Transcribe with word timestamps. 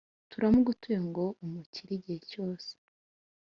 turamugutuye 0.31 0.99
ngo 1.07 1.25
umukire 1.43 1.91
igihe 1.97 2.19
cyose 2.29 2.69